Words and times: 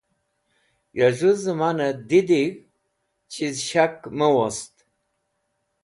Ya 0.97 1.07
z̃hũ 1.17 1.31
zẽminẽ 1.43 1.97
didig̃hd, 2.07 2.57
chiz 3.31 3.55
shak 3.67 3.95
mẽ 4.17 4.27
wost. 4.35 4.73